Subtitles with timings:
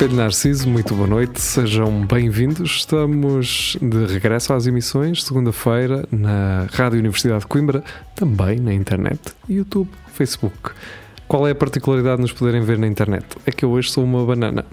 [0.00, 2.76] Espelho Narciso, muito boa noite, sejam bem-vindos.
[2.76, 9.90] Estamos de regresso às emissões, segunda-feira, na Rádio Universidade de Coimbra, também na internet, YouTube,
[10.14, 10.70] Facebook.
[11.28, 13.26] Qual é a particularidade de nos poderem ver na internet?
[13.44, 14.64] É que eu hoje sou uma banana.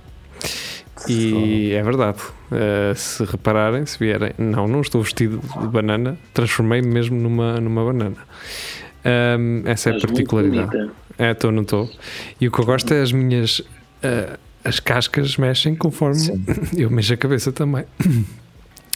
[1.09, 2.19] E é verdade.
[2.49, 7.83] Uh, se repararem, se vierem, não, não estou vestido de banana, transformei-me mesmo numa, numa
[7.83, 8.15] banana.
[9.37, 10.89] Um, essa é a particularidade.
[11.17, 11.89] É, estou, não estou.
[12.39, 13.59] E o que eu gosto é as minhas.
[13.59, 16.45] Uh, as cascas mexem conforme Sim.
[16.77, 17.85] eu mexo a cabeça também.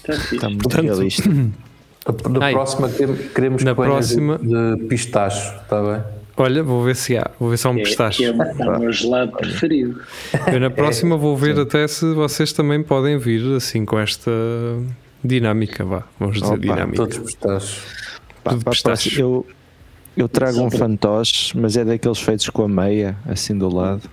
[0.08, 1.30] Está muito Portanto, realista.
[1.30, 2.90] Na Ai, próxima
[3.34, 6.04] queremos na próxima, de, de pistacho, está bem?
[6.36, 8.24] Olha, vou ver se há, vou ver se há um é, pistacho.
[8.24, 10.02] É, é o meu gelado preferido.
[10.52, 11.62] Eu na próxima vou ver Sim.
[11.62, 14.32] até se vocês também podem vir assim com esta
[15.24, 16.98] dinâmica, vá, vamos dizer Opa, dinâmica.
[16.98, 19.14] Todos pistachos.
[19.14, 19.20] Tudo.
[19.20, 19.46] Eu,
[20.18, 24.10] eu trago um fantoche, mas é daqueles feitos com a meia, assim do lado.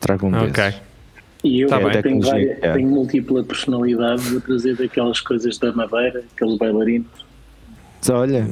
[0.00, 0.64] Trago um Ok.
[0.64, 0.90] Desses.
[1.42, 2.72] E eu tá tenho, várias, é.
[2.72, 7.08] tenho múltipla personalidade de trazer daquelas coisas da madeira, aqueles bailarinos.
[8.10, 8.46] Olha.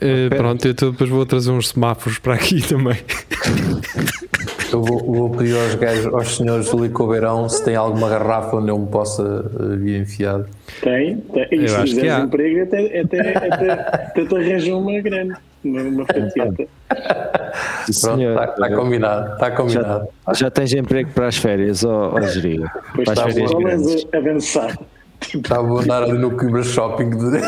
[0.00, 2.98] Uh, pronto, eu depois vou trazer uns semáforos para aqui também.
[4.72, 8.70] Eu vou, vou pedir aos, gajos, aos senhores do Licobeirão se tem alguma garrafa onde
[8.70, 10.48] eu me possa uh, vir enfiado.
[10.80, 11.46] Tem, tem.
[11.52, 15.34] E se fizeres emprego, até, até, até, até te arranjam uma grande,
[15.64, 16.66] uma, uma fatiata.
[17.88, 20.08] Está tá combinado, está combinado.
[20.28, 22.70] Já, já tens emprego para as férias, ó, Geria.
[22.94, 24.06] Pois para as férias grandes.
[24.12, 24.78] a avançar.
[25.34, 27.10] Estava a andar ali no Coimbra Shopping.
[27.10, 27.38] De...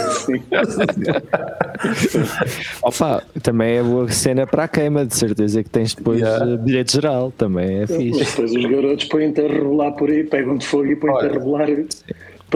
[2.82, 6.52] Opa, também é boa cena para a queima, de certeza que tens depois yeah.
[6.52, 8.24] Eh, bilhete geral, também é fixe.
[8.24, 11.68] Depois os garotos põem-te a rebolar por aí, pegam de fogo e põem-te a rebolar.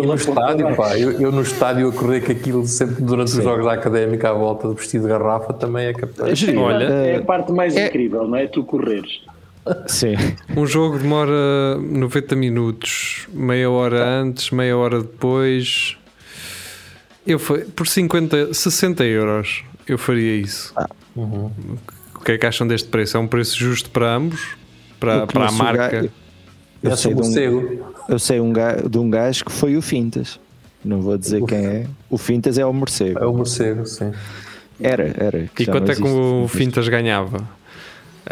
[0.02, 3.38] No estádio, pá, eu, eu, no estádio a correr com aquilo sempre durante Sim.
[3.38, 6.48] os jogos da académica à volta do vestido de garrafa também é capaz.
[6.56, 7.86] Olha, é a parte mais é...
[7.88, 8.46] incrível, não é?
[8.46, 9.20] Tu correres.
[9.86, 10.14] Sim.
[10.56, 15.96] Um jogo demora 90 minutos, meia hora antes, meia hora depois.
[17.26, 20.72] Eu foi por 50, 60 euros eu faria isso.
[20.76, 20.86] Ah.
[21.16, 21.50] Uhum.
[22.14, 23.16] O que é que acham deste preço?
[23.16, 24.56] É um preço justo para ambos?
[25.00, 26.10] Para, para a marca?
[26.82, 27.78] Eu, sei, de um,
[28.08, 30.38] eu sei um gajo, de um gajo que foi o Fintas.
[30.84, 31.86] Não vou dizer quem é.
[32.08, 33.18] O Fintas é o morcego.
[33.18, 34.12] É o morcego, sim.
[34.80, 35.50] Era, era.
[35.58, 37.42] E quanto é que o Fintas ganhava?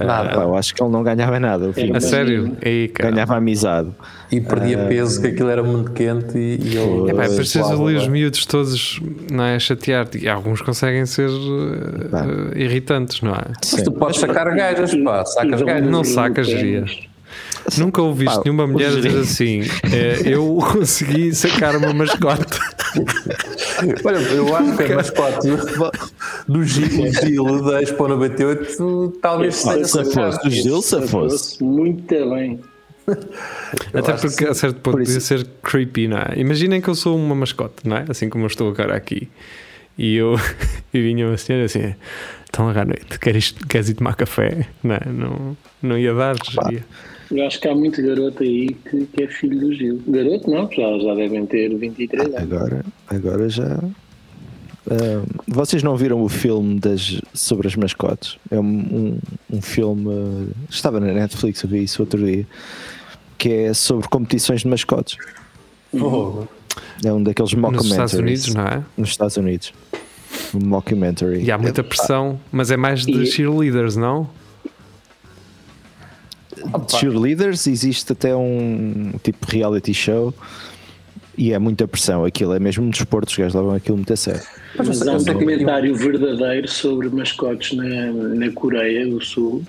[0.04, 0.38] Nada.
[0.38, 1.70] Uh, eu acho que ele não ganhava nada.
[1.94, 2.56] a sério?
[2.62, 3.90] Aí, ganhava amizade.
[4.30, 7.10] E perdia uh, peso, que aquilo era muito quente e, e ele.
[7.10, 12.56] É pá, precisas ali os miúdos todos não é, chatear E alguns conseguem ser uh,
[12.56, 13.44] irritantes, não é?
[13.72, 15.90] Mas tu podes sacar gajas, pá, sacas gajas.
[15.90, 17.06] Não sacas, gerias.
[17.78, 19.60] Nunca ouviste nenhuma mulher dizer assim:
[19.92, 22.58] é, eu consegui sacar uma mascote.
[24.04, 25.48] Olha, eu acho que a mascote
[26.48, 30.42] do Gil, Gil da Expo 98 talvez seja se fosse.
[30.42, 31.62] Do Gil, se fosse.
[31.62, 32.60] Muito bem.
[33.94, 36.34] Até porque a certo ponto podia ser creepy, não é?
[36.36, 38.04] Imaginem que eu sou uma mascote, não é?
[38.08, 39.28] Assim como eu estou agora aqui.
[39.98, 40.36] E eu
[40.92, 41.94] e vinha uma senhora assim:
[42.48, 44.66] então à noite, queres, queres ir tomar café?
[44.82, 45.00] Não, é?
[45.06, 46.36] não, não ia dar.
[46.72, 46.84] Ia.
[47.30, 50.00] Eu acho que há muito garoto aí que, que é filho do Gil.
[50.06, 52.36] Garoto não, já, já devem ter 23 anos.
[52.36, 53.78] Agora, agora já.
[54.86, 58.38] Uh, vocês não viram o filme das, sobre as mascotes?
[58.50, 59.18] É um, um,
[59.56, 60.06] um filme.
[60.06, 62.46] Uh, estava na Netflix, eu vi isso outro dia.
[63.36, 65.18] Que é sobre competições de mascotes.
[65.92, 66.44] Oh.
[67.04, 67.88] É um daqueles mockumentaries.
[67.88, 68.84] Nos Estados Unidos, não é?
[68.96, 69.72] Nos Estados Unidos.
[70.54, 71.42] Um mockumentary.
[71.42, 73.26] E há muita pressão, mas é mais de e...
[73.26, 74.28] cheerleaders, não?
[76.86, 80.32] De cheerleaders, existe até um tipo reality show
[81.36, 82.24] e é muita pressão.
[82.24, 84.42] Aquilo é mesmo um desporto, os gajos levam aquilo muito a sério.
[84.76, 89.62] Mas há um documentário verdadeiro sobre mascotes na, na Coreia do Sul,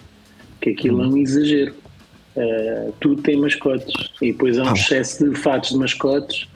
[0.61, 1.03] que aquilo hum.
[1.03, 1.73] é um exagero.
[2.35, 4.73] Uh, tudo tem mascotes e depois há um ah.
[4.73, 6.47] excesso de fatos de mascotes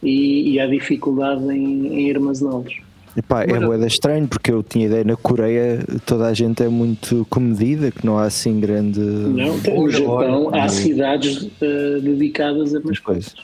[0.00, 2.72] e, e há dificuldade em, em armazená-los.
[3.16, 7.26] Epá, é boeda estranho porque eu tinha ideia na Coreia toda a gente é muito
[7.30, 9.00] comedida, que não há assim grande.
[9.00, 13.34] Não, no Japão há cidades uh, dedicadas a mascotes.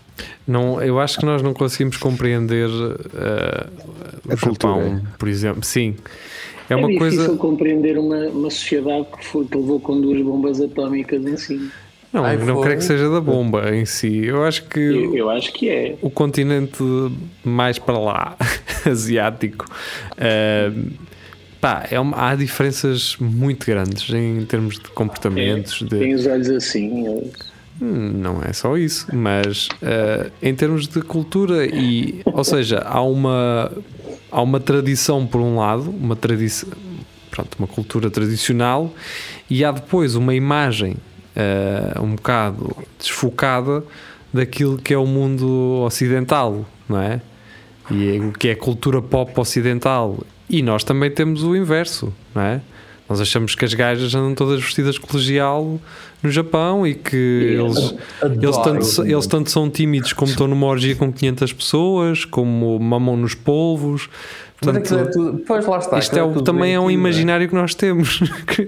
[0.46, 3.70] Não, eu acho que nós não conseguimos compreender uh,
[4.30, 5.64] o Japão, por exemplo.
[5.64, 5.96] Sim.
[6.68, 7.36] É, é uma difícil coisa...
[7.36, 11.70] compreender uma, uma sociedade que, foi, que levou com duas bombas atómicas em cima.
[12.12, 14.24] Não, Ai, não creio que seja da bomba em si.
[14.26, 14.78] Eu acho que.
[14.80, 15.96] Eu, eu acho que é.
[16.02, 16.82] O continente
[17.42, 18.36] mais para lá,
[18.84, 20.90] asiático, uh,
[21.60, 25.78] pá, é uma- há diferenças muito grandes em termos de comportamentos.
[25.80, 27.06] de- Tem os olhos assim.
[27.06, 32.78] eles- Hum, Não é só isso, mas eh, em termos de cultura e, ou seja,
[32.80, 33.72] há uma
[34.30, 36.68] há uma tradição por um lado, uma tradição,
[37.30, 38.92] pronto, uma cultura tradicional
[39.50, 40.96] e há depois uma imagem
[41.34, 43.84] eh, um bocado desfocada
[44.32, 47.20] daquilo que é o mundo ocidental, não é?
[47.90, 50.18] E o que é cultura pop ocidental.
[50.48, 52.60] E nós também temos o inverso, não é?
[53.12, 55.78] Nós achamos que as gajas andam todas vestidas de colegial
[56.22, 60.96] no Japão e que eles, eles, tanto, eles tanto são tímidos como estão numa orgia
[60.96, 64.08] com 500 pessoas, como mamam nos polvos.
[64.58, 65.42] Portanto, é tudo.
[65.46, 65.98] Pois lá está.
[65.98, 67.00] isto é o- tudo também é um mentira.
[67.00, 68.18] imaginário que nós temos.
[68.48, 68.66] que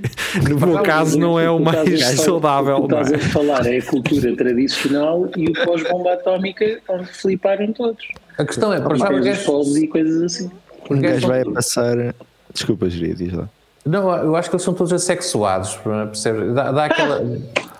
[0.50, 2.76] no meu caso, não é o mais a falar- saudável.
[2.76, 3.26] O que não estás é?
[3.26, 8.04] a falar é a cultura tradicional e o pós-bomba atómica onde fliparam todos.
[8.36, 10.50] A questão é, para já, os e coisas assim.
[10.90, 12.14] Um gajos gajo vai passar.
[12.52, 13.48] Desculpa, Jeria, diz lá.
[13.84, 16.54] Não, eu acho que eles são todos assexuados, percebes?
[16.54, 17.22] Dá, dá aquela.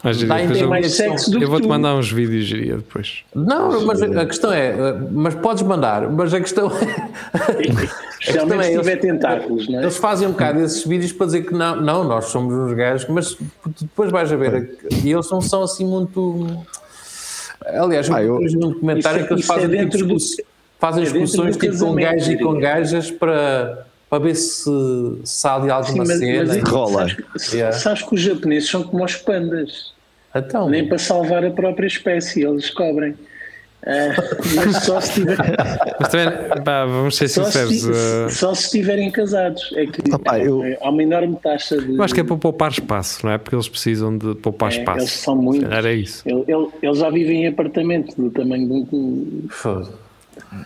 [0.02, 2.76] Mas, dá a depois entender eu, mais sexo do eu vou-te mandar uns vídeos Jiria,
[2.76, 3.24] depois.
[3.34, 6.74] Não, mas a questão é, eh, mas podes mandar, mas a questão é,
[8.20, 9.82] Especialmente é, se eles- tiver tentáculos, não é?
[9.82, 13.08] eles fazem um bocado esses vídeos para dizer que não, não, nós somos uns gajos,
[13.08, 13.34] mas
[13.80, 16.46] depois vais a ver, e eles não são assim muito.
[17.64, 20.16] Aliás, Ah, eu- eu vi um comentário Isso- que eles é fazem, tipo, dentro do-
[20.78, 22.60] fazem é dentro discussões do tipo, com gajos e com diria.
[22.68, 24.70] gajas para, para ver se,
[25.24, 26.54] se há ali alguma Sim, mas- cena.
[26.54, 27.08] mas- Rola.
[27.08, 27.16] Sabes,
[27.52, 27.76] Yeah.
[27.78, 29.92] sabes que os japoneses são como os pandas.
[30.36, 33.14] Então, Nem para salvar a própria espécie, eles cobrem.
[33.86, 34.14] Ah,
[34.56, 35.36] mas só se, tiver,
[36.00, 37.88] Mas também, pá, vamos ser só, se, sinceros.
[37.98, 39.70] eh, só se estiverem casados.
[39.76, 41.94] É que Opa, eu- há uma enorme taxa de.
[41.94, 43.36] eu acho que é para poupar espaço, não é?
[43.38, 45.00] Porque eles precisam de poupar É, espaço.
[45.00, 45.68] eles são muito.
[45.68, 46.22] Calhar é isso.
[46.26, 49.90] Ele- ele- Eles já vivem em apartamento do tamanho de, um- foda.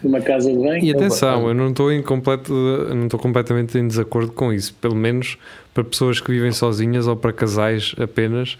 [0.00, 0.84] De uma casa de banho.
[0.84, 2.52] E atenção, eu não estou em completo,
[2.94, 4.74] não estou completamente em desacordo com isso.
[4.74, 5.36] Pelo menos
[5.74, 8.58] para pessoas que vivem sozinhas ou para casais apenas.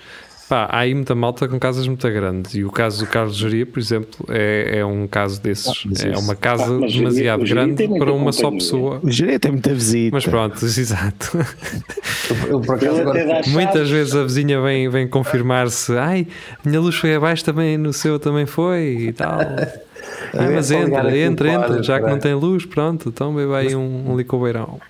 [0.49, 2.55] Pá, há aí muita malta com casas muito grandes.
[2.55, 5.85] E o caso do Carlos Geria, por exemplo, é, é um caso desses.
[5.85, 8.59] mas é uma casa Ah, mas demasiado Geria grande para uma só companhia.
[8.61, 9.01] pessoa.
[9.03, 10.17] O Jeria tem muita visita.
[10.17, 11.37] Mas pronto, exato.
[12.49, 13.91] Eu, agora Muitas chaves.
[13.91, 16.27] vezes a vizinha vem, vem confirmar-se: ai,
[16.65, 19.39] a minha luz foi abaixo, também no seu também foi e tal.
[20.35, 23.75] Ah, é mas entra, entra, entra, já que não tem luz, pronto, então bebe aí
[23.75, 24.81] um, um licobeirão.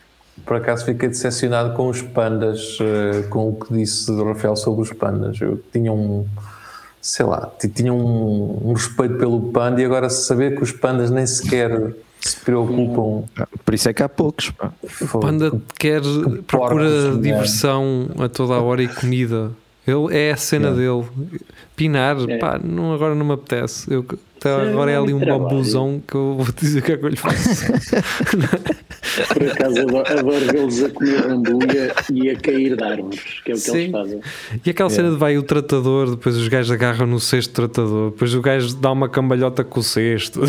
[0.45, 4.83] Por acaso fiquei decepcionado com os pandas, eh, com o que disse do Rafael sobre
[4.83, 5.41] os pandas.
[5.41, 6.27] Eu tinha um,
[7.01, 11.27] sei lá, tinha um, um respeito pelo panda e agora saber que os pandas nem
[11.27, 13.25] sequer se preocupam.
[13.65, 14.51] Por isso é que há poucos.
[14.51, 14.73] pá.
[14.87, 15.21] Fogo.
[15.21, 16.01] Panda quer,
[16.47, 17.23] procura porcos, né?
[17.23, 19.51] diversão a toda a hora e comida.
[19.87, 21.05] Ele é a cena dele.
[21.79, 22.39] Pinar, É.
[22.39, 23.87] pá, não, agora não me apetece.
[23.89, 24.05] Eu,
[24.41, 27.05] tá, É, agora é ali um bambuzão que eu vou dizer o que é que
[27.05, 27.67] eu lhe faço.
[29.33, 31.59] Por acaso adoro, vê-los a comer bambu
[32.13, 33.79] e a, cair de árvores, que é o que Sim.
[33.79, 34.21] eles fazem.
[34.65, 38.35] E aquela cena de vai o tratador, depois os gajos agarram no cesto tratador, depois
[38.35, 40.41] o gajo dá uma cambalhota com o cesto,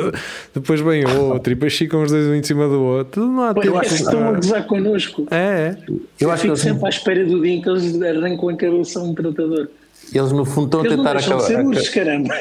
[0.54, 3.26] depois vem outro, e depois ficam os dois um em cima do outro.
[3.26, 5.26] Não há Pois tempo é, estão a gozar connosco.
[5.30, 5.76] É, é.
[5.88, 8.48] Eu Eu acho que fico eles, sempre à espera do dia em que eles arrancam
[8.48, 9.68] a cabeça a um tratador.
[10.12, 11.40] Eles no fundo estão a Eles tentar acabar.
[11.40, 12.34] ser ursos, caramba.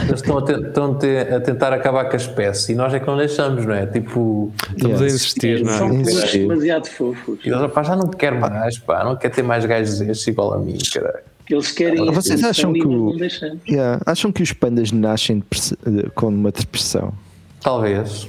[0.00, 2.94] Eles estão a, te- estão a te- a tentar acabar com a espécie e nós
[2.94, 3.86] é que não deixamos, não é?
[3.86, 5.90] Tipo, Estamos a insistir, não São é?
[5.92, 6.38] ursos Insistir.
[6.48, 7.38] demasiado fofos.
[7.44, 10.58] eles, pá, já não quero mais, pá, não quero ter mais gajos estes igual a
[10.58, 11.18] mim, caralho.
[11.48, 13.14] Eles querem Vocês isso, acham que o-.
[13.68, 14.00] Yeah.
[14.06, 15.42] Acham que os pandas nascem
[16.14, 17.12] com uma depressão?
[17.60, 18.28] Talvez.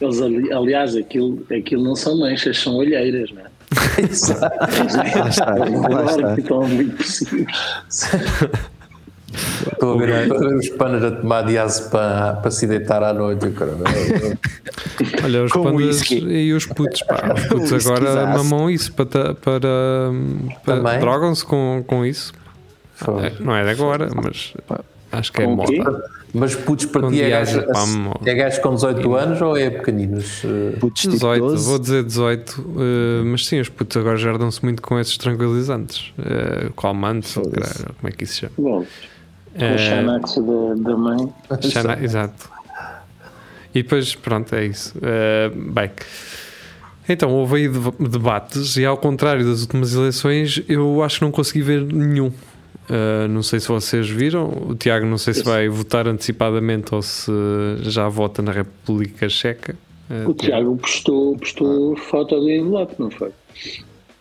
[0.00, 3.49] Eles, ali- aliás, aquilo, aquilo não são manchas, são olheiras, não é?
[3.76, 6.34] Lá está, lá está.
[6.36, 6.94] Estou a ver,
[9.72, 9.96] estou a
[10.40, 13.84] ver os panas a tomar diazepam para se deitar à noite, caralho.
[15.22, 16.18] Olha, os Com whisky.
[16.18, 19.68] e os putos, pá, os putos agora mamam isso para, para,
[20.64, 22.32] para drogam-se com, com isso.
[23.22, 24.80] É, não é de agora, mas pá,
[25.12, 26.02] acho que é moda.
[26.32, 28.14] Mas putos para Com ti é gajos, diazepam.
[28.24, 30.42] é gajos com 18 anos ou é pequeninos?
[30.44, 31.68] Eh, Putos tipo 18, 12?
[31.68, 36.12] vou dizer 18, eh, mas sim, os putos agora já dão-se muito com esses tranquilizantes.
[36.18, 37.54] Uh, calmantes, ou como
[38.04, 38.52] é que isso se chama?
[38.58, 38.86] Bom,
[39.58, 40.34] com Eh, o Xanax
[40.84, 41.32] da, mãe.
[41.68, 42.48] Xana- exato.
[43.74, 44.96] E depois, pronto, é isso.
[44.98, 45.90] Uh, bem,
[47.08, 51.32] então houve aí deba- debates e, ao contrário das últimas eleições, eu acho que não
[51.32, 52.30] consegui ver nenhum.
[52.90, 54.48] Uh, não sei se vocês viram.
[54.68, 57.30] O Tiago, não sei se vai votar antecipadamente ou se
[57.82, 59.76] já vota na República Checa.
[60.10, 63.30] Uh, O Tiago postou, postou foto do envelope, não foi?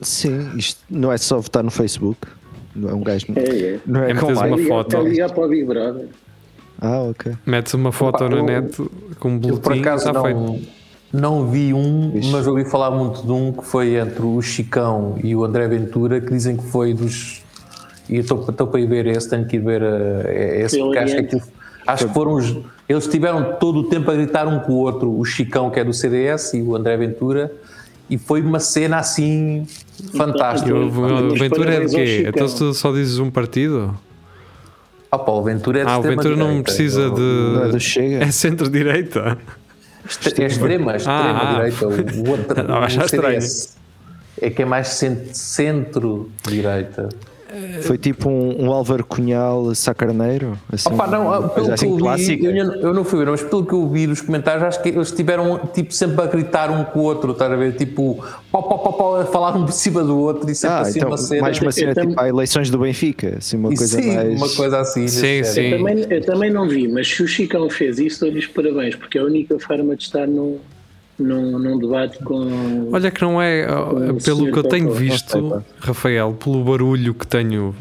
[0.01, 2.19] Sim, isto não é só votar no Facebook.
[2.75, 3.25] Não é um gajo.
[3.35, 3.79] É, é.
[3.85, 4.95] Não é É com uma ligar, foto.
[4.97, 6.07] é ligar para o Big Brother.
[6.79, 7.33] Ah, ok.
[7.45, 8.77] Metes uma foto Opa, na eu- net
[9.19, 10.39] com um Eu por boletim acaso está feito.
[10.39, 10.59] não,
[11.11, 12.31] Não vi um, Vixe.
[12.31, 16.21] mas ouvi falar muito de um que foi entre o Chicão e o André Ventura,
[16.21, 17.41] que dizem que foi dos.
[18.09, 20.97] E eu estou estou para ir ver esse, tenho que ir ver eh, esse, porque
[20.97, 21.41] acho que, aquilo-
[21.87, 22.57] acho que foram os.
[22.87, 25.83] Eles tiveram todo o tempo a gritar um com o outro, o Chicão, que é
[25.83, 27.51] do CDS, e o André Ventura,
[28.09, 29.67] e foi uma cena assim
[30.17, 30.73] fantástica.
[30.73, 32.25] o Ventura é de quê?
[32.27, 33.95] Então tu só dizes um partido?
[35.11, 37.79] Ah, pá, o Ventura é de Ah, o Ventura não precisa Eu- Não é de.
[37.79, 38.23] Chega?
[38.25, 39.37] É centro-direita.
[40.39, 41.53] É extrema, Ah, ah.
[41.55, 41.87] direita.
[41.87, 43.41] O, outro, Não, acho o estranho.
[43.41, 43.77] CDS
[44.41, 47.09] é que é mais cent- centro-direita.
[47.83, 50.57] Foi tipo um, um Álvaro Cunhal sacarneiro?
[50.71, 52.45] Assim, Opa, não, ah, pelo coisa que assim eu clássica.
[52.45, 55.07] eu, eu não fui ver, mas pelo que eu vi nos comentários, acho que eles
[55.07, 57.75] estiveram tipo, sempre a gritar um com o outro, estás a ver?
[57.75, 60.81] Tipo, pó, pó, pó, pó, a falar um por cima do outro e sempre Ah,
[60.81, 61.41] assim então, uma cena.
[61.41, 64.15] mais uma cena Eu tam- tipo há eleições do Benfica, assim, uma E coisa sim,
[64.15, 64.37] mais.
[64.37, 65.07] uma coisa assim.
[65.07, 65.61] Sim, sim.
[65.61, 69.17] Eu também, eu também não vi, mas se o Chicão fez isso, dou-lhes parabéns, porque
[69.17, 70.59] é a única forma de estar num,
[71.23, 72.89] num, num debate com.
[72.91, 73.65] Olha que não é,
[74.23, 77.75] pelo que eu tenho visto, Rafael, pelo barulho que tenho,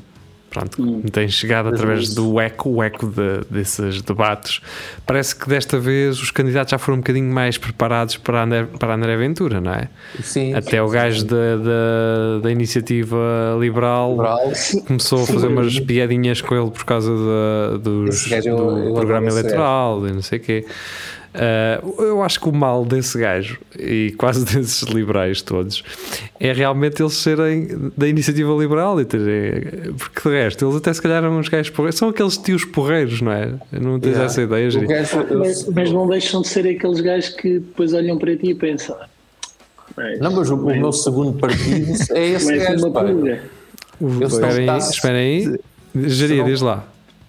[0.51, 1.01] pronto, que Hum.
[1.05, 4.61] me tem chegado através do eco, o eco de- desses debates,
[5.07, 8.95] parece que desta vez os candidatos já foram um bocadinho mais preparados para André, para
[8.95, 9.89] André Ventura, não é?
[10.23, 13.17] Sim, Até o gajo da, da, da iniciativa
[13.61, 14.53] liberal, liberal.
[14.87, 20.13] começou a fazer umas piadinhas com ele por causa da- dos, do programa eleitoral e
[20.13, 20.65] não sei o quê.
[21.35, 25.85] Ah, eu acho que o mal desse gajo e quase desses liberais todos
[26.41, 31.01] é realmente eles serem da iniciativa liberal e terem, porque de resto eles até se
[31.03, 33.53] calhar eram uns gajos porreiros, são aqueles tios porreiros, não é?
[33.73, 34.25] Não tens Yeah.
[34.25, 34.87] essa ideia, Jiri?
[34.87, 38.51] gajo- eu- Mas, mas não deixam de ser aqueles gajos que depois olham para ti
[38.51, 38.97] e pensam.
[39.97, 42.87] Mas, Não, mas o, o meu segundo partido é esse gajo.
[44.27, 45.59] Esperem aí, esperem aí.
[46.39, 46.85] Não- diz lá.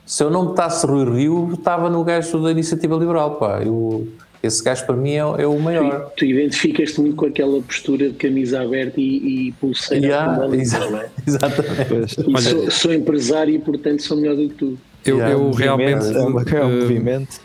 [0.09, 3.35] Se eu não botasse Rui Rio, estava no gajo da iniciativa liberal.
[3.35, 3.61] Pá.
[3.63, 4.07] Eu,
[4.41, 6.09] esse gajo para mim é, é o maior.
[6.17, 10.03] Tu identificas-te muito com aquela postura de camisa aberta e, e pulseira.
[10.03, 11.09] Yeah, ela exa- não é?
[11.27, 11.85] exatamente.
[11.87, 14.77] Pois, E Olha- sou, sou empresário e portanto sou melhor do que tu.
[15.05, 17.39] Eu, Yeah, eu realmente é, uma, é um eh, movimento.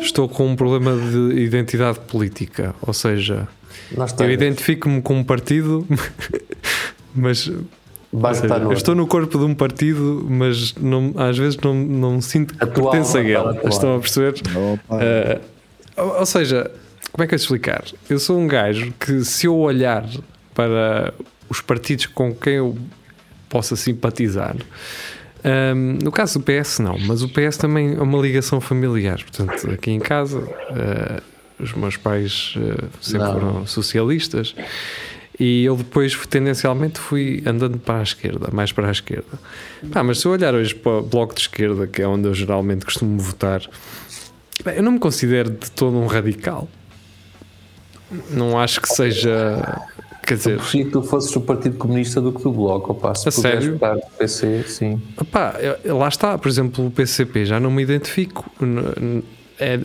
[0.00, 3.48] estou com um problema de identidade política, ou seja,
[4.20, 5.84] eu identifico-me com um partido,
[7.12, 7.50] mas
[8.34, 12.54] Seja, eu estou no corpo de um partido, mas não- às vezes não, não sinto
[12.54, 13.60] que Atual, pertence a ele.
[13.68, 14.34] Estão a perceber?
[15.00, 15.40] Eh,
[15.96, 16.70] ou, ou seja,
[17.10, 17.84] como é que eu te explicar?
[18.10, 20.04] Eu sou um gajo que, se eu olhar
[20.54, 21.14] para
[21.48, 22.76] os partidos com quem eu
[23.48, 24.56] possa simpatizar,
[25.74, 29.18] hum, no caso do PS, não, mas o PS também é uma ligação familiar.
[29.22, 31.20] Portanto, aqui em casa, eh,
[31.58, 33.32] os meus pais eh, sempre Não.
[33.32, 34.54] foram socialistas.
[35.44, 39.40] E eu depois, tendencialmente, fui andando para a esquerda, mais para a esquerda.
[39.90, 42.32] Pá, mas se eu olhar hoje para o bloco de esquerda, que é onde eu
[42.34, 43.60] geralmente costumo votar,
[44.64, 46.68] bem, eu não me considero de todo um radical.
[48.30, 49.80] Não acho que seja.
[50.24, 52.92] Quer dizer, Preferia que tu fosses o Partido Comunista do que do Bloco.
[52.92, 53.72] Opa, se A sério?
[53.72, 55.02] votar no PC, sim.
[55.82, 58.48] Eu- lá está, por exemplo, o PCP já não me identifico.
[59.58, 59.80] É-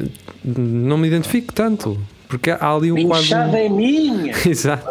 [0.46, 2.00] não me identifico tanto.
[2.27, 3.25] Porque há ali um quase.
[3.25, 4.34] Inchada é minha!
[4.46, 4.86] Exato.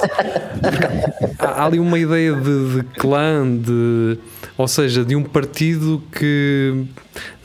[1.38, 4.18] há, ali uma ideia de, de clã, de,
[4.56, 6.86] ou seja, de um partido que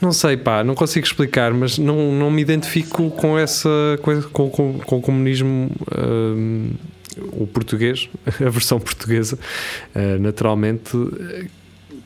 [0.00, 3.68] não sei, pá, não consigo explicar, mas não, não me identifico com essa
[4.02, 5.70] coisa, com, com, com o comunismo.
[5.96, 6.70] hum,
[7.32, 8.08] o português,
[8.40, 9.38] a versão portuguesa,
[9.94, 10.96] eh, naturalmente,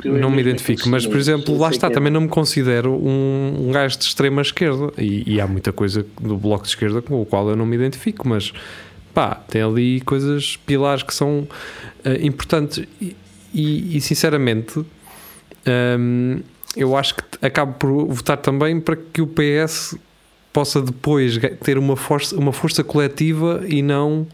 [0.04, 3.98] não me identifico, mas por exemplo, lá está, também não me considero um, um gajo
[3.98, 4.92] de extrema esquerda.
[4.98, 7.76] E, e há muita coisa do bloco de esquerda com o qual eu não me
[7.76, 8.52] identifico, mas
[9.14, 11.46] pá, tem ali coisas, pilares que são
[12.04, 12.84] eh, importantes.
[13.00, 13.16] E,
[13.54, 14.84] e- e, sinceramente
[15.98, 16.40] hum,
[16.76, 19.96] eu acho que acabo por votar também para que o PS
[20.52, 24.26] possa depois ter uma força, uma força coletiva e não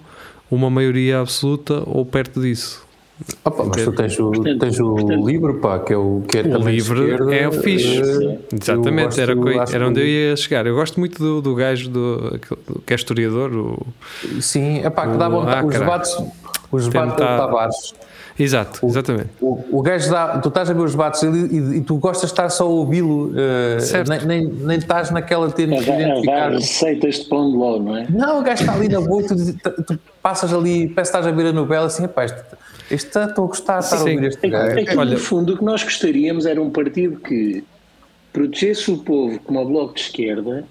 [0.51, 2.82] uma maioria absoluta ou perto disso.
[3.45, 6.39] Opa, mas tu tens o, Portanto- tens o portanto- livre, pá, que é o que
[6.39, 8.01] é O esquerda, é o fixe.
[8.01, 10.67] eh, Exatamente, era, acho era onde eu ia chegar.
[10.67, 12.39] Eu gosto muito do, do gajo do,
[12.87, 13.53] que é historiador.
[13.55, 13.87] O,
[14.41, 15.61] Sim, é pá, que dá O- vontade.
[15.61, 16.17] ah, os debates,
[16.71, 17.95] os debates Tentar- do Tavares.
[18.39, 19.29] exato, exatamente.
[19.41, 22.31] O, o gajo dá, tu estás a ver os debates e, e- e tu gostas
[22.31, 23.33] de estar só a ouvi-lo,
[23.81, 24.09] Certo.
[24.09, 26.51] nem, nem, nem estás naquela A de identificar.
[26.51, 28.07] receitas de pão de ló, não é?
[28.11, 31.19] Não, o gajo está ali na boa e tu, tu- tu passas ali, parece que
[31.19, 32.25] estás a ver a novela assim, epá,
[32.95, 34.79] isto, está- estou a gostar de estar a ouvir este É gajo.
[34.79, 37.65] é que, Olha- no fundo, o que nós gostaríamos era um partido que
[38.33, 40.65] protegesse o povo como o Bloco de Esquerda,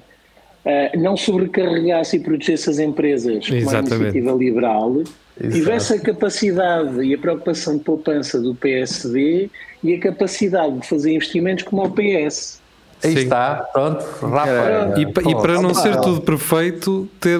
[0.65, 5.01] ah, não sobrecarregasse e protegesse as empresas como a iniciativa liberal,
[5.39, 5.53] Exato.
[5.55, 9.49] tivesse a capacidade e a preocupação de poupança do PSD
[9.83, 12.60] e a capacidade de fazer investimentos como o PS.
[13.03, 13.19] Aí Sim.
[13.23, 14.93] está, pronto, Rafa.
[14.97, 17.39] E, e para não ser tudo perfeito, ter,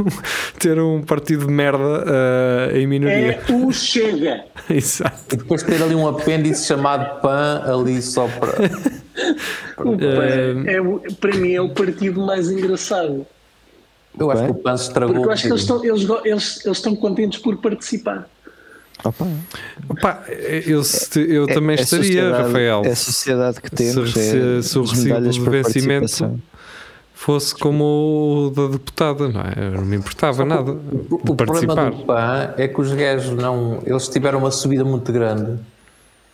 [0.58, 3.38] ter um partido de merda ah, em minoria.
[3.46, 4.44] É o Chega.
[4.68, 5.34] Exato.
[5.34, 8.52] E depois ter ali um apêndice chamado PAN ali só para.
[9.78, 13.26] O PAN Eh, é, para mim é o partido mais engraçado.
[14.18, 15.14] Eu acho que o PAN se estragou.
[15.14, 18.28] Porque eu acho que eles estão, eles, eles, eles estão contentes por participar.
[19.04, 19.26] Opa,
[19.88, 20.24] Opa,
[20.66, 20.82] eu,
[21.28, 22.82] eu também é estaria, Rafael.
[22.84, 24.12] É a sociedade que temos.
[24.12, 24.22] se, é
[24.62, 26.40] se- se o recibo de vencimento participação.
[27.14, 29.54] fosse como o da deputada, não é?
[29.56, 33.82] Eu não me importava nada O, o problema do PAN é que os gajos não.
[33.84, 35.58] Eles tiveram uma subida muito grande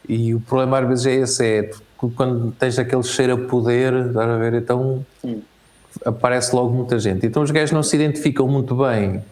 [0.08, 1.70] e o problema às vezes é esse: é
[2.16, 4.54] quando tens aquele cheiro a poder, estás a ver?
[4.54, 5.04] Então
[6.04, 7.26] aparece logo muita gente.
[7.26, 9.22] Então os gajos não se identificam muito bem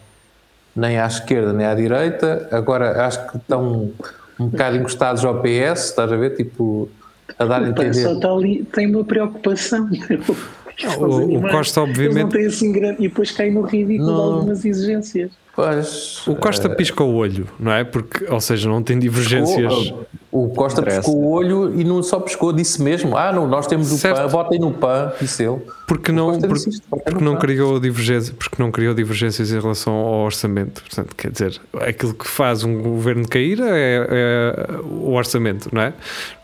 [0.79, 2.47] nem à esquerda nem à direita.
[2.51, 3.91] Agora acho que estão
[4.39, 6.35] um bocado encostados ao PS, estás a ver?
[6.35, 6.89] Tipo,
[7.37, 7.93] a dar a O entender.
[7.93, 9.89] só está ali, tem uma preocupação.
[10.97, 13.03] o- o Animais, Costa, eles obviamente- não têm assim grande.
[13.03, 14.21] E depois cai no ridículo de Não.
[14.35, 15.31] algumas exigências.
[15.59, 17.83] Pois, O Costa pisca o olho, não é?
[17.83, 19.93] Porque, ou seja, não tem divergências.
[20.31, 21.01] O, o Costa Interessa.
[21.01, 24.21] piscou o olho e não só piscou, disse mesmo: Ah, não, nós temos o Certo.
[24.21, 25.59] PAN, votem no PAN, disse ele.
[25.85, 30.81] Porque não, isto, porque não criou divergência, porque não criou divergências em relação ao orçamento.
[30.81, 35.93] Portanto, quer dizer, aquilo que faz um governo cair é, é o orçamento, não é?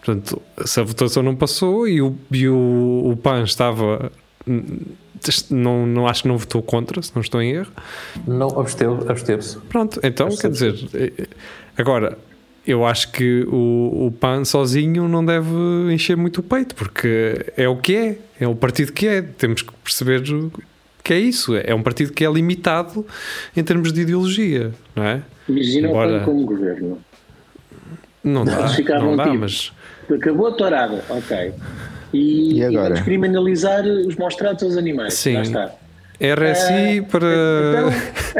[0.04, 4.12] Portanto, se a votação não passou e o, e o, o PAN estava.
[5.50, 7.72] Não, não acho que não votou contra, se não estou em erro.
[8.28, 9.58] Não, absteve- absteve-se.
[9.70, 11.28] Pronto, então quer dizer, eh,
[11.78, 12.18] agora
[12.68, 15.50] eu acho que o, o PAN sozinho não deve
[15.92, 19.22] encher muito o peito, porque é o que é, é o partido que é.
[19.22, 20.22] Temos que perceber
[21.04, 23.06] que é isso, é um partido que é limitado
[23.56, 25.22] em termos de ideologia, não é?
[25.48, 27.00] Imagina Embora- o PAN como governo.
[28.24, 28.68] Não dá,
[29.00, 29.72] não dá, tipo- mas
[30.10, 31.54] Acabou a tourada, ok.
[32.16, 32.90] E, E agora?
[32.90, 35.14] vamos criminalizar os maus tratos aos animais.
[35.16, 35.34] Sim.
[35.34, 35.72] Já está.
[36.18, 37.90] RSI Ah, para, Então,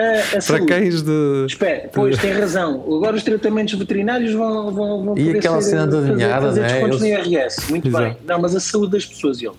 [0.02, 1.46] a, a para cães de.
[1.46, 2.82] Espera, pois tem razão.
[2.88, 6.46] Agora os tratamentos veterinários vão, vão, vão E poder aquela ser- cena da fazer, ninhada,
[6.48, 6.68] fazer né?
[6.70, 7.70] descontos no Eles- IRS.
[7.70, 8.04] Muito Exato.
[8.06, 8.18] bem.
[8.26, 9.56] Não, mas a saúde das pessoas, eles.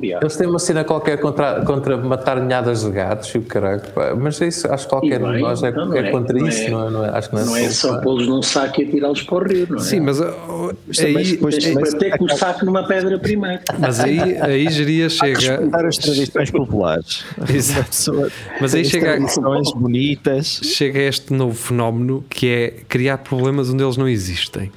[0.00, 0.24] Diabo.
[0.24, 3.80] Eles têm uma cena qualquer contra, contra matar ninhadas de gatos e o caralho.
[3.94, 4.14] pá.
[4.14, 6.70] Mas isso, acho que qualquer de nós é, então é é- contra não isso, é-
[6.70, 6.90] não é?
[6.90, 7.08] Não é?
[7.10, 9.66] Acho que não é, Não é só pô-los num saco e atirá-los para o rio,
[9.70, 9.80] não é?
[9.80, 13.60] Sim, mas, Mas aí, depois- Tens mas- bater com o saco numa pedra primeiro.
[13.78, 15.38] mas aí, aí geria chega.
[15.38, 17.24] Respeitar as tradições populares.
[17.52, 18.30] Exato.
[18.60, 20.60] Mas aí chega- tradições bonitas.
[20.62, 24.70] chega a este novo fenómeno que é criar problemas onde eles não existem.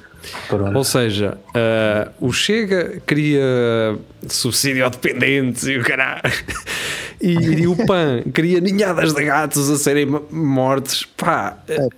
[0.48, 0.76] Pronto.
[0.76, 3.96] Ou seja, ah, o Chega cria
[4.28, 6.22] subsídio ao dependentes e o caralho.
[7.20, 11.04] E, e o PAN cria ninhadas de gatos a serem mortos.
[11.16, 11.88] Pá, É, pá,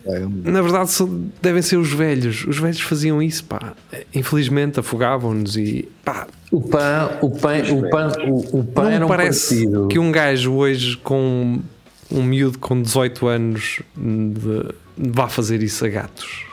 [0.44, 1.08] na verdade só
[1.40, 2.44] devem ser os velhos.
[2.46, 3.72] Os velhos faziam isso, pá.
[4.14, 6.26] Infelizmente afogavam-nos e pá.
[6.52, 9.88] O PAN, o PAN, o PAN, o, o PAN Não era um parece partido.
[9.88, 11.60] que um gajo hoje com
[12.10, 16.44] um miúdo com 18 anos de- vá fazer isso a gatos.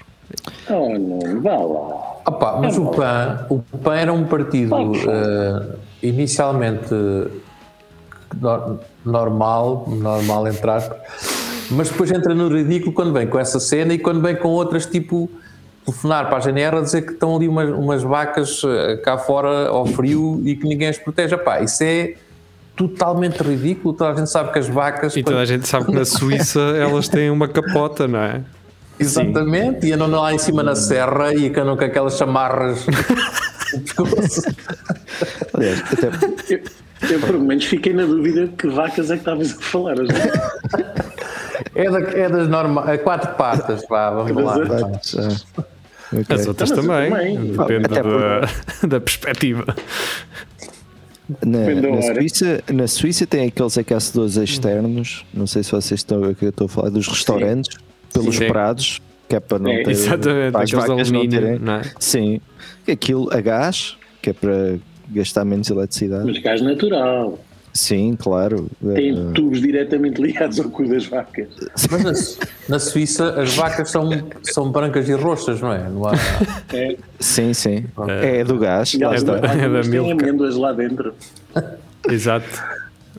[0.70, 2.12] Oh, não, vá lá.
[2.26, 4.76] Opa, mas o PAN, o PAN era um partido
[5.10, 6.94] eh, inicialmente
[8.39, 10.98] no- normal, normal entre aspas,
[11.72, 14.86] mas depois entra no ridículo quando vem com essa cena e quando vem com outras
[14.86, 15.30] tipo
[15.86, 19.67] telefonar para a GNR a dizer que estão ali umas, umas vacas eh, cá fora
[19.70, 21.34] ao frio e que ninguém as protege.
[21.34, 22.13] Epá, isso é
[22.76, 23.94] totalmente ridículo.
[23.96, 25.15] Toda a gente sabe que as vacas.
[25.17, 28.41] E toda a gente sabe que na Suíça elas têm uma capota, não é?
[29.02, 32.86] Exatamente, e andam lá em cima na serra e andam com aquelas chamarras.
[35.54, 36.08] Aliás, até
[36.54, 36.62] Eu,
[37.10, 40.00] eu, pelo menos fiquei na dúvida que vacas é que estavas a falar.
[40.00, 40.12] hoje.
[41.76, 44.58] É, da, é das normais, quatro patas, vá, vamos lá.
[44.58, 44.88] Mas, vá.
[44.90, 45.16] Mas,
[45.58, 45.64] ah,
[46.14, 46.36] ok.
[46.36, 47.52] As outras eu também, também.
[47.52, 49.76] depende da, da perspectiva.
[51.46, 52.02] Na, na.
[52.02, 56.50] Suíça, na Suíça tem aqueles aquecedores externos, não sei se vocês estão a que eu
[56.50, 57.78] estou a falar, dos restaurantes,
[58.13, 58.47] pelos Sim.
[58.47, 59.91] prados, que é para não É, ter.
[59.91, 61.60] Exatamente, para as vacas não alumínio, terem.
[61.60, 61.82] não é?
[62.00, 62.41] Sim,
[62.89, 64.76] aquilo a gás, que é para
[65.10, 66.26] gastar menos eletricidade.
[66.26, 67.39] Mas gás natural.
[67.74, 68.67] Sim, claro.
[68.95, 71.47] Tem Eh, tubos diretamente ligados ao cu das vacas.
[71.89, 72.12] Mas na,
[72.76, 74.10] na Suíça as vacas são,
[74.43, 75.88] são brancas e roxas, não é?
[75.88, 76.12] Não há,
[76.74, 77.86] É, sim, sim.
[78.21, 78.93] É do gás.
[78.95, 79.36] lá está.
[79.38, 80.26] da- é da algumas têm Milka.
[80.26, 81.13] amêndoas lá dentro.
[82.10, 82.45] Exato.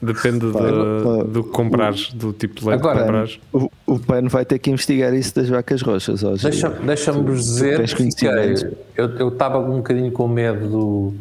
[0.05, 3.41] Depende de- pá, do que comprares, do tipo de leite Agora, que comprares.
[3.53, 6.43] O, o PAN vai ter que investigar isso das vacas roxas hoje.
[6.43, 11.15] Deixa- Deixa-me vos dizer que eu estava um bocadinho com medo do,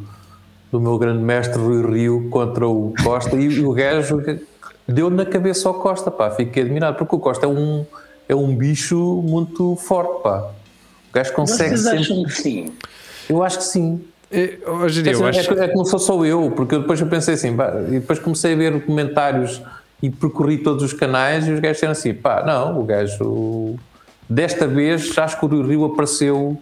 [0.71, 4.19] do meu grande mestre Rui Rio contra o Costa e o gajo
[4.87, 7.85] deu na cabeça ao Costa, pá, fiquei admirado, porque o Costa é um,
[8.27, 10.49] é um bicho muito forte, pá.
[11.09, 11.99] O gajo consegue Vocês sempre.
[11.99, 12.65] acham que sim?
[13.29, 14.01] Eu acho que sim.
[14.31, 16.51] É, hoje em dia, É, eu é, acho que- é que não sou só eu,
[16.55, 19.61] porque eu depois eu pensei assim, pá, e depois comecei a ver comentários
[20.01, 23.75] e percorri todos os canais e os gajos disseram assim, pá, não, o gajo
[24.29, 26.57] desta vez acho que o Rio apareceu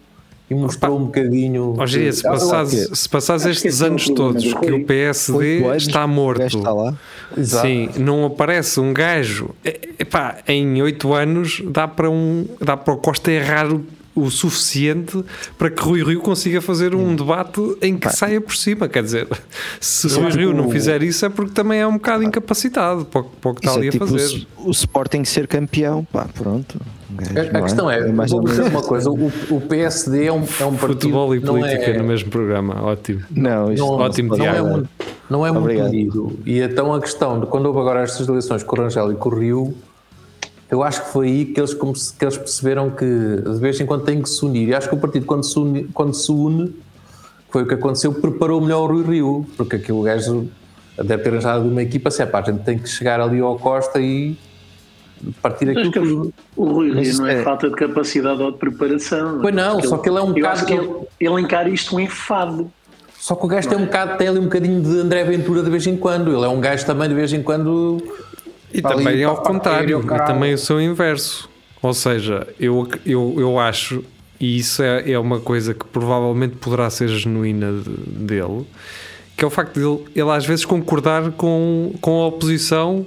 [0.50, 1.76] e mostrou um bocadinho.
[1.78, 5.32] Hoje em dia, se passares, se passares estes é anos todos do que o PSD
[5.38, 6.42] Oito anos, está morto,
[7.36, 12.76] está sim, não aparece um gajo, é- epá, em 8 anos dá para, um, dá
[12.76, 13.68] para o Costa errar
[14.20, 15.22] o, o suficiente
[15.58, 18.88] para que Rui Rio consiga fazer um debate em que saia por cima.
[18.88, 19.28] Quer dizer,
[19.80, 22.22] se Rui acho Rio que não o- fizer isso é porque também é um bocado
[22.22, 24.46] incapacitado para, o- para o que está Isso ali é a tipo o, fazer.
[24.58, 26.78] o Sporting ser campeão, pá, pronto.
[27.10, 30.32] Um A, a não questão é, ou vou dizer uma coisa, o, o PSD é
[30.32, 33.22] um, é um partido Futebol e não política é, no mesmo programa, ótimo.
[33.30, 34.88] Não, isto não, Ótimo não é muito,
[35.28, 36.38] não é muito unido.
[36.46, 39.28] E então a questão de quando houve agora estas eleições com o Rangel e com
[39.28, 39.74] o Rio,
[40.70, 44.04] eu acho que foi aí que eles, que eles perceberam que de vez em quando
[44.04, 44.68] tem que se unir.
[44.68, 46.74] E acho que o partido, quando se une, quando se une
[47.50, 50.48] foi o que aconteceu, preparou melhor o Rui Rio, porque aquele gajo
[50.96, 53.58] deve ter arranjado uma equipa, se é pá, a gente tem que chegar ali ao
[53.58, 54.36] Costa e
[55.42, 55.98] partir aquilo que
[56.56, 59.38] o Rui Rio não é, é- falta de capacidade ou de preparação.
[59.42, 61.68] Pois não, só que ele é um eu bocado acho que que- ele, ele encara
[61.68, 62.70] isto um enfado.
[63.18, 65.68] Só que o gajo tem um bocado, tem ali um bocadinho de André Ventura de
[65.70, 66.32] vez em quando.
[66.34, 68.02] Ele é um gajo também de vez em quando.
[68.72, 71.48] E Ali, também é ao contrário, e também o inverso.
[71.82, 74.04] Ou seja, eu, eu, eu acho,
[74.38, 77.90] e isso é, é uma coisa que provavelmente poderá ser genuína de-
[78.24, 78.66] dele,
[79.36, 83.06] que é o facto de ele, ele às vezes concordar com, com a oposição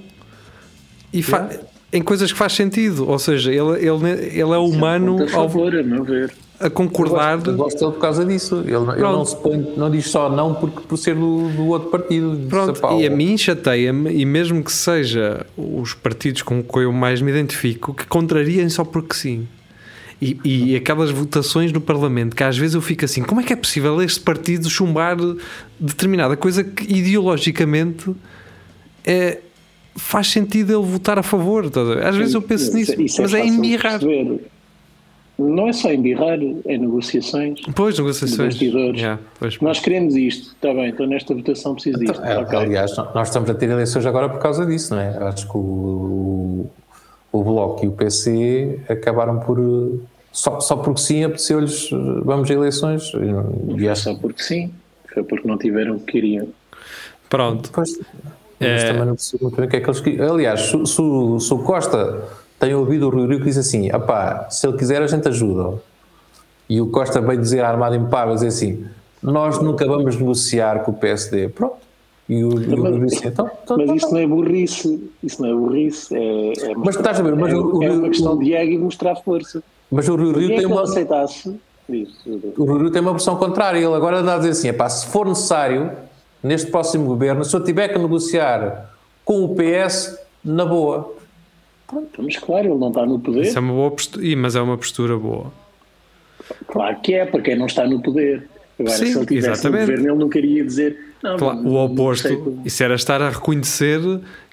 [1.13, 1.49] e fa-
[1.91, 3.07] em coisas que faz sentido.
[3.07, 6.33] Ou seja, ele, ele, ele é humano Ponto a ao- favor, a meu ver.
[6.59, 7.33] A concordar.
[7.33, 8.55] Eu gosto, eu gosto dele por causa disso.
[8.65, 11.89] Ele, ele não, se põe, não diz só não porque, por ser do, do outro
[11.89, 12.39] partido.
[12.49, 17.21] Pronto, e a mim chateia-me, e mesmo que seja os partidos com que eu mais
[17.21, 19.47] me identifico, que contrariem só porque sim.
[20.21, 23.51] E, e aquelas votações no Parlamento que às vezes eu fico assim: como é que
[23.51, 25.17] é possível este partido chumbar
[25.77, 28.09] determinada coisa que ideologicamente
[29.05, 29.39] é,
[29.97, 31.69] faz sentido ele votar a favor?
[32.05, 33.99] Às vezes eu penso Isso- nisso, isso mas é de embirrar.
[33.99, 34.45] perceber.
[35.37, 37.59] Não é só embirrar, é negociações.
[37.75, 38.59] Pois, negociações.
[38.61, 39.59] Yeah, pois.
[39.59, 42.21] Nós queremos isto, está bem, então nesta votação precisa disto.
[42.23, 42.57] É, Ok.
[42.57, 45.17] Aliás, nós estamos a ter eleições agora por causa disso, não é?
[45.23, 46.67] Acho que o,
[47.31, 49.59] o Bloco e o PC acabaram por.
[50.31, 51.89] Só, só porque sim, apeteceu-lhes.
[52.23, 53.11] Vamos a eleições.
[53.13, 54.71] E Não foi acho só porque sim,
[55.13, 56.47] foi porque não tiveram o que queriam.
[57.27, 57.71] Pronto.
[57.73, 57.99] Pois,
[58.59, 60.31] mas também não percebo muito bem o que é que eles queriam.
[60.31, 62.23] Aliás, se, se se o Costa
[62.63, 65.77] tem ouvido o Rui Rio que diz assim: apá, se ele quiser a gente ajuda.
[66.69, 68.85] E o Costa veio dizer armado em pá, vai dizer assim:
[69.21, 71.49] nós nunca vamos negociar com o PSD.
[71.49, 71.75] Pronto.
[72.29, 75.11] E o, e o Rui Rio disse: então, então, Mas então, isso não é burrice,
[75.21, 78.07] isso não é burrice, é, é Mas estás a ver, mas é, o- é uma
[78.09, 79.61] questão de ego e mostrar força.
[79.91, 80.83] Mas o Rui Rio é tem ele uma.
[80.83, 81.59] aceitasse?
[81.89, 82.09] Diz,
[82.57, 83.77] O Rui Rio tem uma versão contrária.
[83.77, 85.91] Ele agora anda a dizer assim: epá, se for necessário,
[86.41, 88.89] neste próximo governo, se eu tiver que negociar
[89.25, 91.13] com o PS, na boa.
[92.17, 93.41] Mas claro, ele não está no poder.
[93.41, 95.51] Isso é uma boa postura, mas é uma postura boa.
[96.67, 98.47] Claro que é, para quem não está no poder.
[98.79, 99.81] Agora, Sim, se ele tivesse exatamente.
[99.81, 100.97] no governo, ele não queria dizer.
[101.21, 103.99] Não, Claro, não- o não oposto, como- isso era estar a reconhecer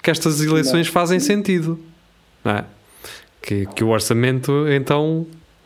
[0.01, 1.79] que estas eleições fazem sentido,
[2.45, 2.63] não é?
[3.41, 5.25] Que, que o orçamento, então,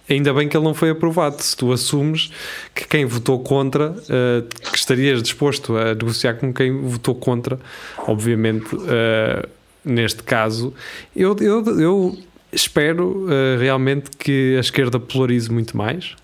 [0.09, 1.41] ainda bem que ele não foi aprovado.
[1.43, 2.31] Se tu assumes
[2.73, 7.59] que quem votou contra, eh, que estarias disposto a negociar com quem votou contra,
[8.07, 9.45] obviamente, eh,
[9.85, 10.73] neste caso,
[11.15, 12.17] eu, eu, eu
[12.51, 16.15] espero eh, realmente que a esquerda polarize muito mais.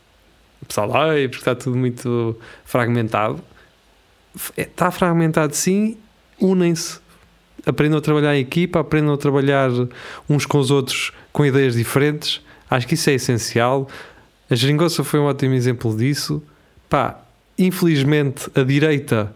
[0.61, 3.43] O pessoal, ai, porque está tudo muito fragmentado
[4.57, 5.97] está fragmentado sim,
[6.39, 6.99] unem-se,
[7.65, 9.69] aprendam a trabalhar em equipa, aprendam a trabalhar
[10.29, 12.41] uns com os outros com ideias diferentes.
[12.69, 13.87] Acho que isso é essencial.
[14.49, 16.41] A Geringonça foi um ótimo exemplo disso.
[16.89, 17.21] Pá,
[17.57, 19.33] infelizmente a direita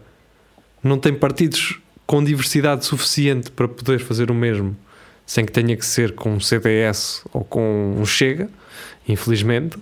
[0.83, 4.75] não tem partidos com diversidade suficiente para poder fazer o mesmo
[5.25, 8.47] sem que tenha que ser com um CDS ou com um Chega,
[9.07, 9.77] infelizmente.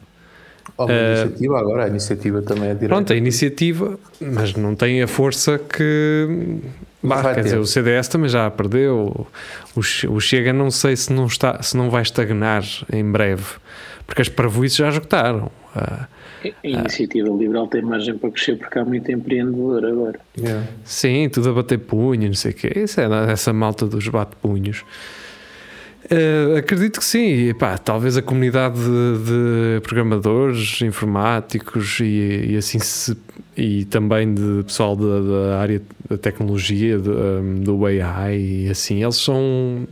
[0.77, 2.87] Ou uma Eh, iniciativa agora, a iniciativa também é direita.
[2.95, 6.59] Pronto, a iniciativa, mas não tem a força que.
[7.03, 7.43] Bah, quer ter.
[7.43, 9.27] dizer, o CDS também já perdeu.
[9.75, 9.79] O,
[10.15, 13.43] o Chega, não sei se não, está, se não vai estagnar em breve,
[14.05, 15.51] porque as parvoices já esgotaram.
[15.75, 16.07] Ah,
[16.45, 20.19] A iniciativa liberal tem margem para crescer porque há muito empreendedor agora.
[20.37, 20.67] Yeah.
[20.83, 22.71] sim, tudo a bater punho, não sei o quê.
[22.75, 24.83] Isso é essa malta dos bate-punhos.
[26.09, 32.57] Eh, acredito que sim, e, pá, talvez a comunidade de, de programadores informáticos e, e
[32.57, 33.17] assim se,
[33.55, 39.01] e também de pessoal da, da área da tecnologia, de, um, do AI e assim,
[39.01, 39.87] eles são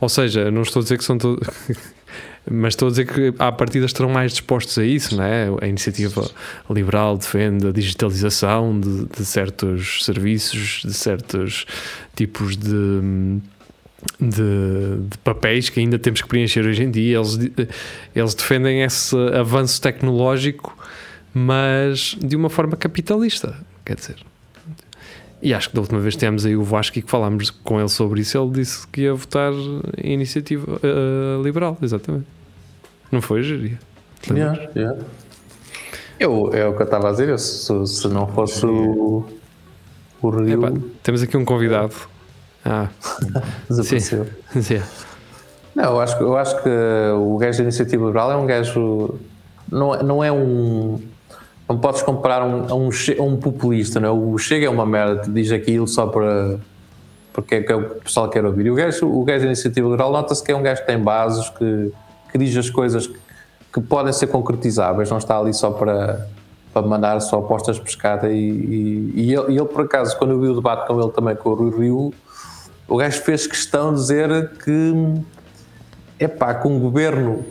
[0.00, 1.46] ou seja, não estou a dizer que são todos
[2.48, 5.48] Mas estou a dizer que à partida estarão mais dispostos a isso, não é?
[5.60, 6.28] A iniciativa
[6.68, 11.66] liberal defende a digitalização de, de certos serviços, de certos
[12.16, 13.40] tipos de,
[14.18, 17.18] de, de papéis que ainda temos que preencher hoje em dia.
[17.18, 17.38] Eles,
[18.14, 20.76] eles defendem esse avanço tecnológico,
[21.34, 24.16] mas de uma forma capitalista, quer dizer.
[25.42, 27.88] E acho que da última vez temos aí o Vasco e que falámos com ele
[27.88, 28.36] sobre isso.
[28.36, 29.52] Ele disse que ia votar
[30.02, 32.26] em iniciativa uh, liberal, exatamente.
[33.10, 33.78] Não foi, Geria?
[34.30, 35.00] Yeah, yeah.
[36.18, 37.30] Eu, é o que eu estava a dizer.
[37.30, 39.24] Eu, se, se não fosse o,
[40.20, 40.66] o Rio.
[40.66, 41.94] Epá, temos aqui um convidado.
[42.62, 42.88] Ah,
[43.68, 44.26] desapareceu.
[44.60, 44.82] sim.
[45.74, 46.68] Não, eu acho, eu acho que
[47.16, 49.14] o gajo da iniciativa liberal é um gajo.
[49.72, 51.00] Não, é- não é um.
[51.70, 54.10] Não podes comparar um, um, um populista, não é?
[54.10, 56.58] O Chega é uma merda, te diz aquilo só para.
[57.32, 58.66] porque é que o pessoal quer ouvir.
[58.66, 60.98] E o gajo, o gajo da iniciativa liberal nota-se que é um gajo que tem
[60.98, 61.92] bases, que,
[62.32, 63.16] que diz as coisas que,
[63.72, 66.26] que podem ser concretizáveis, não está ali só para,
[66.72, 68.28] para mandar só apostas pescada.
[68.28, 71.36] E, e, e ele, ele, por acaso, quando eu vi o debate com ele também,
[71.36, 72.14] com o Rui Rio,
[72.88, 75.22] o gajo fez questão de dizer que
[76.18, 77.44] é pá, com o governo,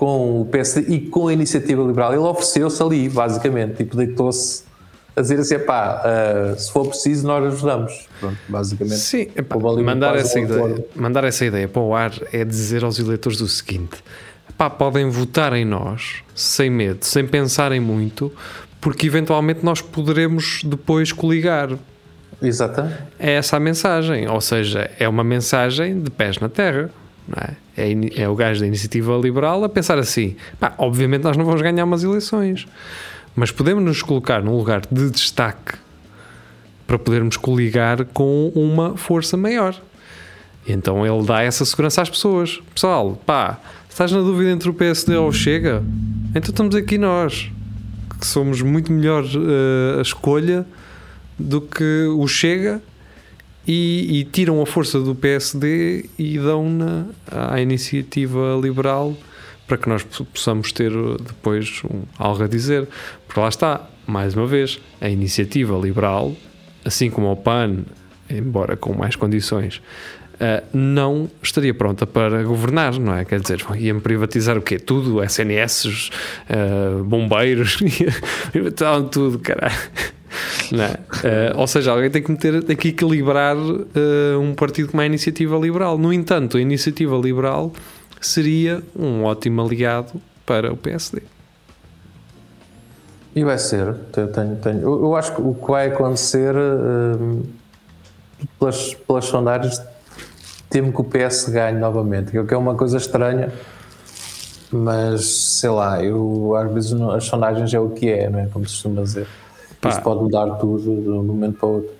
[0.00, 4.62] com o PSD e com a iniciativa liberal, ele ofereceu-se ali, basicamente, tipo, deitou-se
[5.14, 6.02] a dizer assim: pá,
[6.56, 8.08] se for preciso, nós ajudamos.
[8.18, 8.96] Pronto, basicamente.
[8.96, 12.98] Sim, epá, mandar, essa um ideia, mandar essa ideia para o ar é dizer aos
[12.98, 14.02] eleitores o seguinte:
[14.48, 18.32] epá, podem votar em nós sem medo, sem pensarem muito,
[18.80, 21.76] porque eventualmente nós poderemos depois coligar.
[22.40, 22.96] Exatamente.
[23.18, 26.90] É essa a mensagem, ou seja, é uma mensagem de pés na terra.
[27.36, 27.54] É?
[27.76, 31.62] É, é o gajo da iniciativa liberal a pensar assim: pá, obviamente nós não vamos
[31.62, 32.66] ganhar umas eleições,
[33.36, 35.74] mas podemos nos colocar num lugar de destaque
[36.86, 39.80] para podermos coligar com uma força maior.
[40.66, 42.60] Então ele dá essa segurança às pessoas.
[42.74, 45.82] Pessoal, pá, estás na dúvida entre o PSD ou o Chega,
[46.30, 47.50] então estamos aqui nós,
[48.18, 50.66] que somos muito melhor eh, a escolha
[51.38, 52.82] do que o Chega
[53.66, 59.16] e, e tiram a força do PSD e dão-na à iniciativa liberal
[59.66, 60.90] para que nós possamos ter
[61.24, 62.88] depois um, algo a dizer.
[63.26, 66.34] Porque lá está, mais uma vez, a iniciativa liberal,
[66.84, 67.84] assim como o PAN,
[68.28, 69.80] embora com mais condições,
[70.40, 73.26] Uh, não estaria pronta para governar, não é?
[73.26, 74.78] Quer dizer, iam privatizar o quê?
[74.78, 76.08] Tudo, SNS,
[76.48, 77.76] uh, bombeiros,
[78.50, 79.76] privatizavam tudo, caralho.
[80.72, 81.52] É?
[81.54, 83.56] Uh, ou seja, alguém tem que, meter, equilibrar
[84.40, 85.98] um partido como a Iniciativa Liberal.
[85.98, 87.72] No entanto, a Iniciativa Liberal
[88.20, 91.22] seria um ótimo aliado para o PSD.
[93.34, 93.94] E vai ser.
[94.16, 97.42] Eu, tenho, tenho, eu, eu acho que o que vai acontecer hum,
[98.58, 99.80] pelas, sondagens
[100.68, 103.52] temo que o PS ganhe novamente, que é uma coisa estranha,
[104.70, 108.48] mas sei lá, eu às vezes as sondagens é o que é, é?
[108.52, 109.26] Como se costuma dizer.
[109.80, 109.88] Pá.
[109.88, 111.90] Isto pode mudar tudo de um momento para o outro.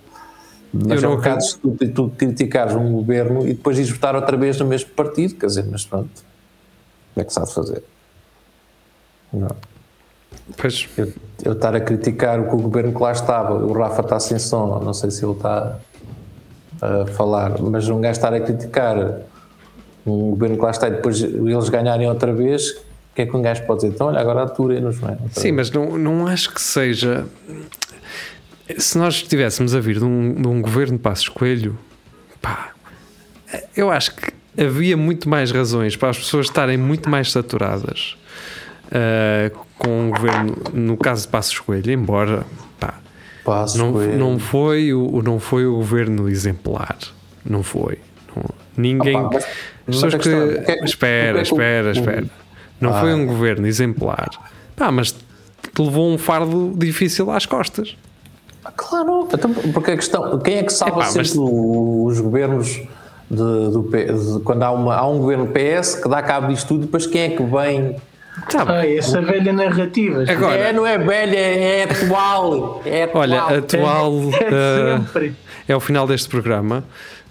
[0.73, 4.15] Mas Eu é um bocado se tu, tu criticares um governo e depois ires votar
[4.15, 6.09] outra vez no mesmo partido, quer dizer, mas pronto,
[7.13, 7.83] como é que sabe fazer?
[9.33, 9.49] Não.
[10.57, 11.11] Pois, Eu,
[11.43, 14.39] eu estar a criticar o que o governo que lá estava, o Rafa está sem
[14.39, 15.77] som, não sei se ele está
[16.81, 19.21] a falar, mas um gajo estar a criticar
[20.05, 22.77] um governo que lá está e depois eles ganharem outra vez,
[23.11, 23.93] o que é que um gajo pode dizer?
[23.93, 25.17] Então, olha, agora aturem-nos, não é?
[25.31, 27.25] Sim, mas não, não acho que seja.
[28.77, 31.77] Se nós estivéssemos a vir de um, de um governo de Passos Coelho,
[32.41, 32.69] pá,
[33.75, 38.15] eu acho que havia muito mais razões para as pessoas estarem muito mais saturadas
[38.91, 42.45] ah, com o governo, no caso de Passos Coelho, embora
[42.79, 42.93] pá,
[43.43, 44.17] Passo não, Coelho.
[44.17, 46.97] não, foi o, não foi o governo exemplar,
[47.45, 47.97] não foi.
[48.33, 48.43] Não-
[48.77, 49.21] ninguém.
[49.21, 49.45] Mas-
[49.85, 52.25] mas pessoas que, é, é que- espera, é que o- espera, espera.
[52.81, 52.99] Não Ah.
[52.99, 54.29] foi um governo exemplar,
[54.75, 57.95] pá, mas te levou um fardo difícil às costas.
[58.75, 62.67] Claro, então, porque a questão, quem é que salva Epá, sempre mas- os governos
[63.29, 66.81] de, do, de- quando há, uma, há um governo PS que dá cabo disto tudo,
[66.81, 67.95] depois quem é que vem?
[68.49, 68.63] Tá.
[68.67, 70.23] Ah, essa velha narrativa.
[70.27, 72.81] Agora- É, não é velha, é atual.
[72.85, 73.21] É atual.
[73.21, 75.35] Olha, atual É sempre.
[75.67, 76.83] é o final deste programa.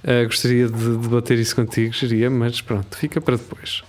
[0.06, 3.82] Ah, gostaria de debater isso contigo, geria, mas pronto, fica para depois.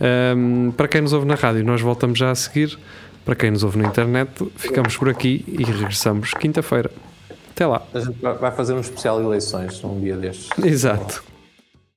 [0.00, 2.78] Ahm, para quem nos ouve na rádio, nós voltamos já a seguir.
[3.24, 6.90] Para quem nos ouve na internet, ficamos por aqui e regressamos quinta-feira.
[7.50, 7.82] Até lá.
[7.92, 10.48] A gente vai fazer um especial de eleições um dia destes.
[10.64, 11.22] Exato.